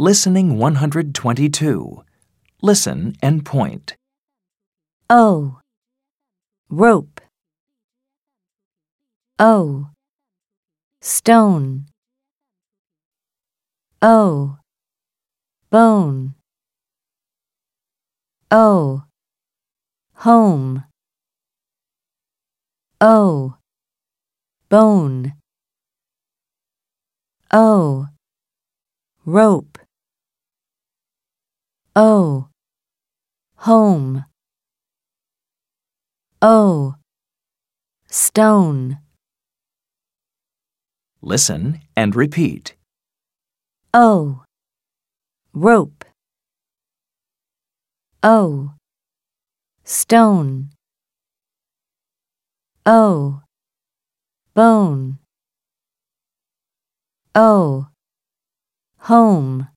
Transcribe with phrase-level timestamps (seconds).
[0.00, 2.04] Listening 122.
[2.62, 3.96] Listen and point.
[5.10, 5.58] O.
[6.70, 7.20] Rope.
[9.38, 9.88] O.
[11.02, 11.84] Stone.
[14.00, 14.56] O.
[15.68, 16.34] Bone.
[18.50, 19.02] O.
[20.14, 20.84] Home.
[23.02, 23.54] O.
[24.70, 25.34] Bone.
[27.52, 28.06] O.
[29.26, 29.79] Rope.
[32.02, 32.48] O.
[33.56, 34.24] Home.
[36.40, 36.94] O.
[38.06, 39.00] Stone.
[41.20, 42.74] Listen and repeat.
[43.92, 44.44] O.
[45.52, 46.06] Rope.
[48.22, 48.72] O.
[49.84, 50.70] Stone.
[52.86, 53.42] O.
[54.54, 55.18] Bone.
[57.34, 57.88] O.
[59.00, 59.68] Home.